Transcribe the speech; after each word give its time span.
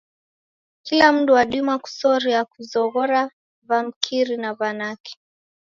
Kila 0.83 1.11
mndu 1.15 1.31
wadima 1.37 1.73
kusoria 1.81 2.41
kuzoghora 2.51 3.21
w'amrika 3.69 4.35
na 4.41 4.49
w'anake. 4.57 5.13